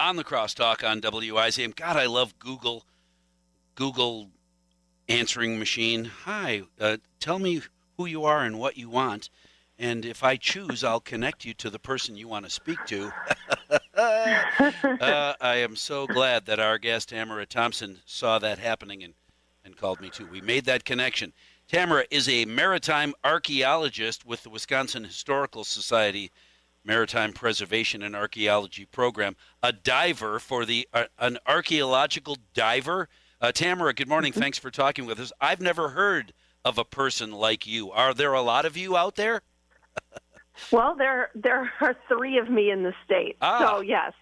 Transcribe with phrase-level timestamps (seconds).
[0.00, 1.74] on the crosstalk on WIZM.
[1.74, 2.84] God, I love Google.
[3.74, 4.28] Google
[5.08, 6.06] answering machine.
[6.24, 7.62] Hi, uh, tell me
[7.96, 9.30] who you are and what you want,
[9.78, 13.12] and if I choose, I'll connect you to the person you want to speak to.
[13.94, 19.14] uh, I am so glad that our guest Tamara Thompson saw that happening and
[19.64, 20.26] and called me too.
[20.26, 21.34] We made that connection.
[21.68, 26.30] Tamara is a maritime archaeologist with the Wisconsin Historical Society
[26.92, 33.10] Maritime Preservation and Archaeology Program, a diver for the uh, an archaeological diver.
[33.42, 34.32] Uh, Tamara, good morning.
[34.32, 34.40] Mm-hmm.
[34.40, 35.30] Thanks for talking with us.
[35.38, 36.32] I've never heard
[36.64, 37.92] of a person like you.
[37.92, 39.42] Are there a lot of you out there?
[40.72, 43.60] Well, there there are three of me in the state, Ah.
[43.76, 44.12] so yes.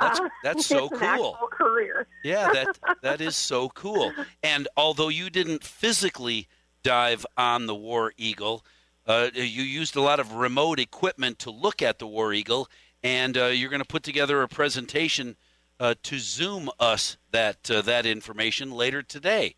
[0.00, 1.36] That's- Uh, that's so it's cool.
[1.50, 2.06] career.
[2.24, 4.10] Yeah, that that is so cool.
[4.42, 6.48] And although you didn't physically
[6.82, 8.64] dive on the War Eagle,
[9.06, 12.68] uh, you used a lot of remote equipment to look at the War Eagle,
[13.02, 15.36] and uh, you're going to put together a presentation
[15.80, 19.56] uh, to Zoom us that uh, that information later today.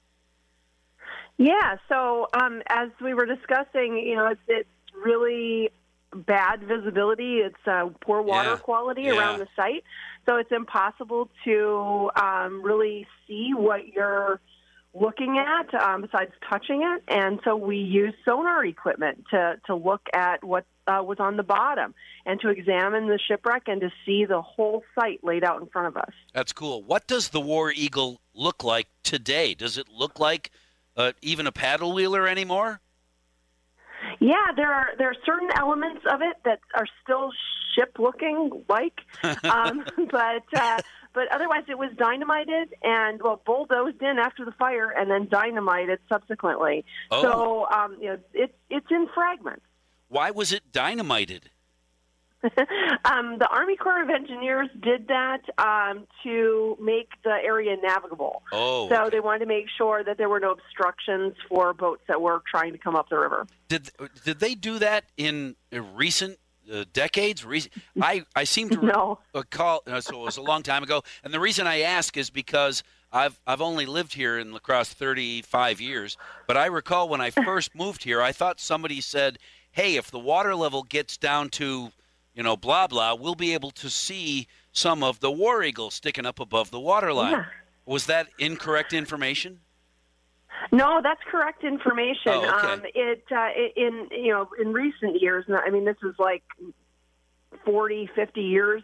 [1.37, 1.77] Yeah.
[1.89, 4.69] So um, as we were discussing, you know, it's, it's
[5.05, 5.71] really
[6.15, 7.39] bad visibility.
[7.39, 8.57] It's uh, poor water Yeah.
[8.57, 9.19] quality Yeah.
[9.19, 9.85] around the site,
[10.27, 14.41] so it's impossible to um, really see what you're
[14.95, 17.03] looking at um, besides touching it.
[17.09, 21.43] And so we use sonar equipment to to look at what uh, was on the
[21.43, 21.95] bottom
[22.27, 25.89] and to examine the shipwreck and to see the whole site laid out in front
[25.89, 26.13] of us.
[26.33, 26.83] That's cool.
[26.83, 29.55] What does the War Eagle look like today?
[29.55, 30.51] Does it look like
[30.97, 32.81] uh, even a paddle wheeler anymore?
[34.21, 37.31] Yeah, there are there are certain elements of it that are still
[37.75, 39.01] ship looking like,
[39.45, 40.81] um, but uh,
[41.15, 46.01] but otherwise it was dynamited and well bulldozed in after the fire and then dynamited
[46.09, 46.85] subsequently.
[47.11, 47.23] Oh.
[47.23, 49.65] So um, you know it's it's in fragments.
[50.09, 51.51] Why was it dynamited?
[53.07, 58.43] um, the Army Corps of Engineers did that um, to make the area navigable.
[58.53, 59.17] Oh, So okay.
[59.17, 62.73] they wanted to make sure that there were no obstructions for boats that were trying
[62.73, 63.47] to come up the river.
[63.69, 63.91] Did
[64.25, 66.39] did they do that in recent
[66.73, 67.45] uh, decades?
[67.45, 69.19] Recent, I I seem to No.
[69.35, 69.83] recall.
[69.87, 71.03] Uh, so it was a long time ago.
[71.23, 72.83] And the reason I ask is because
[73.13, 76.17] I've I've only lived here in La Crosse 35 years.
[76.47, 79.39] But I recall when I first moved here, I thought somebody said,
[79.73, 81.93] "Hey, if the water level gets down to,
[82.35, 86.27] you know, blah blah, we'll be able to see some of the war eagle sticking
[86.27, 87.45] up above the waterline." Yeah.
[87.87, 89.61] Was that incorrect information?
[90.73, 92.33] No, that's correct information.
[92.33, 92.73] Oh, okay.
[92.73, 95.45] Um, it uh, in you know in recent years.
[95.49, 96.43] I mean, this is like
[97.65, 98.83] 40, 50 years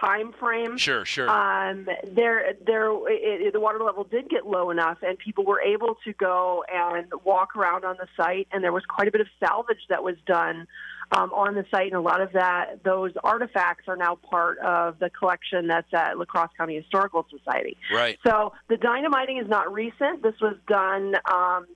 [0.00, 0.76] time frame.
[0.76, 1.28] Sure, sure.
[1.28, 5.60] Um, there, there, it, it, the water level did get low enough, and people were
[5.60, 8.48] able to go and walk around on the site.
[8.52, 10.66] And there was quite a bit of salvage that was done
[11.12, 14.98] um, on the site, and a lot of that, those artifacts are now part of
[14.98, 17.76] the collection that's at La Crosse County Historical Society.
[17.92, 18.18] right.
[18.26, 20.22] So the dynamiting is not recent.
[20.22, 21.66] This was done, um,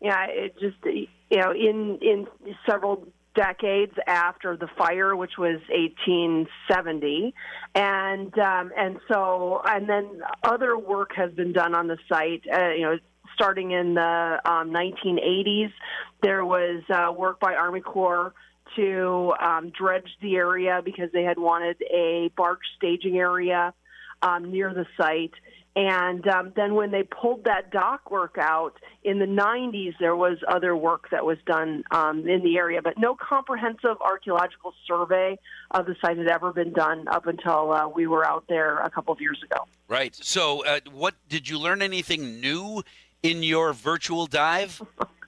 [0.00, 2.26] yeah, it just you know in in
[2.68, 7.34] several decades after the fire, which was 1870,
[7.74, 12.42] and um, and so and then other work has been done on the site.
[12.52, 12.98] Uh, you know.
[13.36, 15.72] Starting in the um, 1980s,
[16.22, 18.34] there was uh, work by Army Corps
[18.76, 23.74] to um, dredge the area because they had wanted a barge staging area
[24.22, 25.32] um, near the site.
[25.76, 28.72] And um, then when they pulled that dock work out
[29.04, 32.98] in the 90s, there was other work that was done um, in the area, but
[32.98, 35.38] no comprehensive archaeological survey
[35.70, 38.90] of the site had ever been done up until uh, we were out there a
[38.90, 39.64] couple of years ago.
[39.86, 40.14] Right.
[40.14, 42.82] So, uh, what did you learn anything new
[43.22, 44.82] in your virtual dive?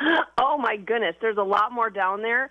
[0.38, 2.50] oh my goodness, there's a lot more down there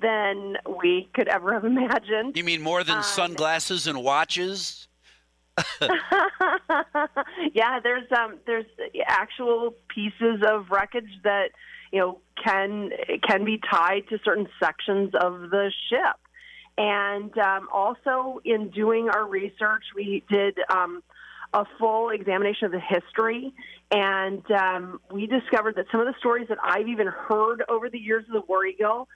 [0.00, 2.36] than we could ever have imagined.
[2.36, 4.88] You mean more than Um, sunglasses and watches?
[7.52, 8.66] yeah, there's um there's
[9.06, 11.50] actual pieces of wreckage that
[11.92, 12.90] you know can
[13.22, 16.16] can be tied to certain sections of the ship,
[16.76, 21.04] and um, also in doing our research, we did um,
[21.52, 23.54] a full examination of the history,
[23.94, 27.98] and um, we discovered that some of the stories that I've even heard over the
[27.98, 29.08] years of the War Eagle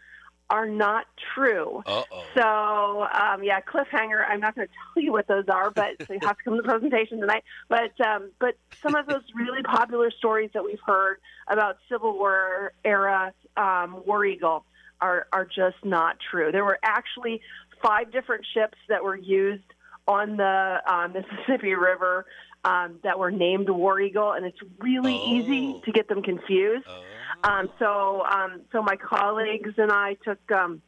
[0.50, 1.82] are not true.
[1.84, 2.24] Uh oh.
[2.34, 4.24] So, um, yeah, cliffhanger.
[4.26, 6.54] I'm not going to tell you what those are, but so you have to come
[6.54, 7.42] to the presentation tonight.
[7.68, 11.16] But um, but some of those really popular stories that we've heard
[11.48, 14.64] about Civil War era um, War Eagle
[15.00, 16.52] are are just not true.
[16.52, 17.40] There were actually
[17.82, 19.64] five different ships that were used
[20.06, 22.26] on the uh, Mississippi River
[22.64, 25.32] um, that were named War Eagle, and it's really Oh.
[25.34, 26.86] easy to get them confused.
[26.88, 27.02] Oh.
[27.44, 30.82] Um, so, um, so my colleagues and I took um,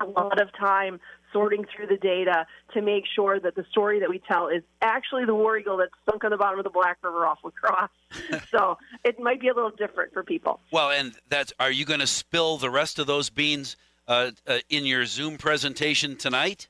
[0.00, 0.98] a lot of time
[1.32, 5.24] sorting through the data to make sure that the story that we tell is actually
[5.24, 7.90] the war eagle that's sunk on the bottom of the Black River off La Crosse.
[8.50, 10.60] so it might be a little different for people.
[10.72, 13.76] Well, and that's are you going to spill the rest of those beans
[14.06, 16.68] uh, uh, in your Zoom presentation tonight?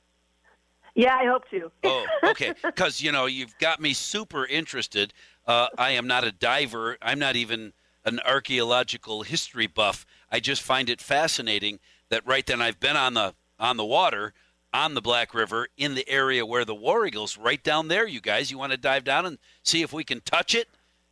[0.95, 1.71] Yeah, I hope to.
[1.83, 2.53] oh, okay.
[2.63, 5.13] Because you know you've got me super interested.
[5.45, 6.97] Uh, I am not a diver.
[7.01, 7.73] I'm not even
[8.05, 10.05] an archaeological history buff.
[10.31, 14.33] I just find it fascinating that right then I've been on the on the water
[14.73, 18.05] on the Black River in the area where the War Eagles right down there.
[18.05, 20.67] You guys, you want to dive down and see if we can touch it?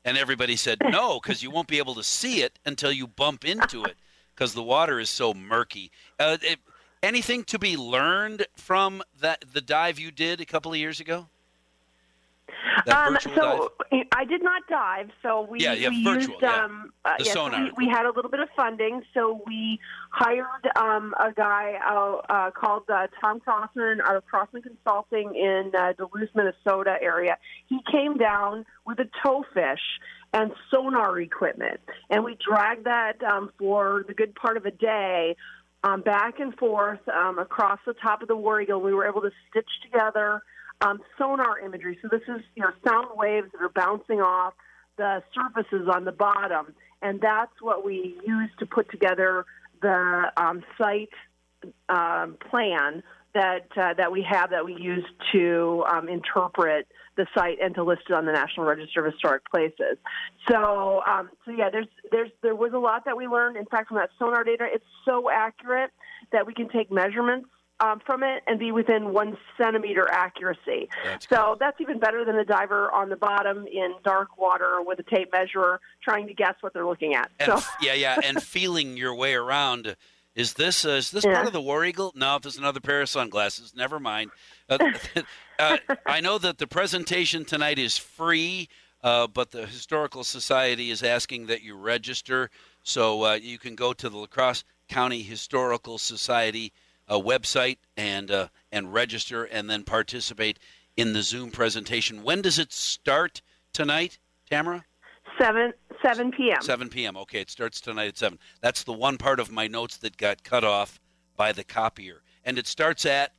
[0.05, 3.45] And everybody said no because you won't be able to see it until you bump
[3.45, 3.95] into it
[4.35, 5.91] because the water is so murky.
[6.19, 6.59] Uh, it,
[7.03, 11.27] anything to be learned from that the dive you did a couple of years ago?
[12.87, 14.05] Um, so dive?
[14.11, 15.09] I did not dive.
[15.21, 16.63] So we, yeah, yeah, we virtual, used yeah.
[16.63, 17.59] um, uh, the yeah, sonar.
[17.59, 19.79] So we, we, had a little bit of funding, so we
[20.09, 20.45] hired
[20.75, 25.93] um, a guy uh, uh, called uh, Tom Crossman out of Crossman Consulting in uh,
[25.93, 27.37] Duluth, Minnesota area.
[27.67, 29.77] He came down with a towfish
[30.33, 31.79] and sonar equipment,
[32.09, 35.35] and we dragged that um, for the good part of a day.
[35.83, 39.21] Um, back and forth um, across the top of the War Eagle, we were able
[39.21, 40.41] to stitch together
[40.81, 41.97] um, sonar imagery.
[42.01, 44.53] So this is you know sound waves that are bouncing off
[44.97, 49.45] the surfaces on the bottom, and that's what we use to put together
[49.81, 51.09] the um, site
[51.89, 53.03] um, plan
[53.33, 57.83] that uh, that we have that we use to um, interpret the site and to
[57.83, 59.97] list it on the National Register of Historic Places.
[60.49, 63.57] So, um, so yeah, there's there's there was a lot that we learned.
[63.57, 65.91] In fact, from that sonar data, it's so accurate
[66.31, 67.47] that we can take measurements
[67.79, 70.89] um, from it and be within one centimeter accuracy.
[71.03, 71.57] That's so cool.
[71.59, 75.31] that's even better than a diver on the bottom in dark water with a tape
[75.31, 77.31] measure trying to guess what they're looking at.
[77.39, 79.95] And so f- yeah, yeah, and feeling your way around.
[80.35, 81.33] Is this uh, is this Yeah.
[81.35, 82.11] part of the War Eagle?
[82.15, 83.73] No, there's another pair of sunglasses.
[83.75, 84.31] Never mind.
[84.69, 84.77] Uh,
[85.59, 88.67] uh, I know that the presentation tonight is free,
[89.03, 92.49] uh, but the Historical Society is asking that you register.
[92.81, 96.73] So uh, you can go to the La Crosse County Historical Society
[97.07, 100.57] uh, website and uh, and register, and then participate
[100.97, 102.23] in the Zoom presentation.
[102.23, 103.41] When does it start
[103.71, 104.17] tonight,
[104.49, 104.85] Tamara?
[105.39, 106.61] Seven seven p.m.
[106.61, 107.17] 7 p.m.
[107.17, 108.37] Okay, it starts tonight at 7.
[108.61, 110.99] That's the one part of my notes that got cut off
[111.35, 112.21] by the copier.
[112.43, 113.31] And it starts at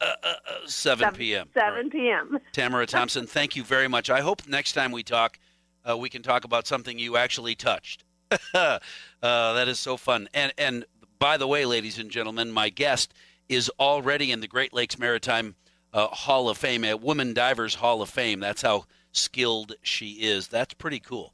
[0.00, 1.48] uh, uh, uh, 7 p.m.
[1.54, 1.92] All Seven right.
[1.92, 2.38] p.m.
[2.52, 4.10] Tamara Thompson, thank you very much.
[4.10, 5.38] I hope next time we talk,
[5.88, 8.04] uh, we can talk about something you actually touched.
[8.54, 8.78] uh,
[9.20, 10.28] that is so fun.
[10.34, 10.84] And, and
[11.18, 13.14] by the way, ladies and gentlemen, my guest
[13.48, 15.56] is already in the Great Lakes Maritime
[15.92, 18.40] uh, Hall of Fame, a Women Divers Hall of Fame.
[18.40, 18.84] That's how
[19.18, 20.48] skilled she is.
[20.48, 21.32] That's pretty cool.